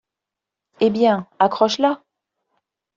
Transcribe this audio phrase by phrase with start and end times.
[0.79, 2.01] Eh bien, accroche-la.